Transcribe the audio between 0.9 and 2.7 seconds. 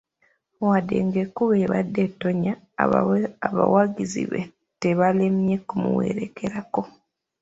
ng'enkuba ebadde etonnya,